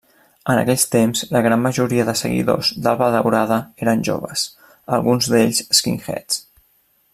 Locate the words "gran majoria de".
1.47-2.15